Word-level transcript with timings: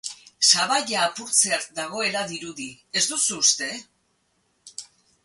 Sabaia 0.51 1.01
apurtzear 1.07 1.67
dagoela 1.79 2.23
dirudi, 2.31 2.67
ez 3.03 3.05
duzu 3.13 3.39
uste? 3.45 3.69